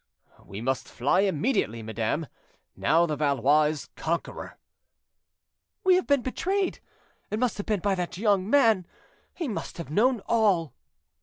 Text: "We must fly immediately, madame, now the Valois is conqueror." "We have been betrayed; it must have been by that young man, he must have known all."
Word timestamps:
"We 0.43 0.61
must 0.61 0.87
fly 0.87 1.19
immediately, 1.19 1.83
madame, 1.83 2.25
now 2.75 3.05
the 3.05 3.15
Valois 3.15 3.63
is 3.67 3.89
conqueror." 3.95 4.57
"We 5.83 5.93
have 5.93 6.07
been 6.07 6.23
betrayed; 6.23 6.79
it 7.29 7.37
must 7.37 7.57
have 7.57 7.67
been 7.67 7.81
by 7.81 7.93
that 7.93 8.17
young 8.17 8.49
man, 8.49 8.87
he 9.35 9.47
must 9.47 9.77
have 9.77 9.91
known 9.91 10.21
all." 10.25 10.73